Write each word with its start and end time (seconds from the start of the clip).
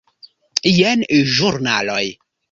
Jen 0.77 1.03
ĵurnaloj. 1.33 2.01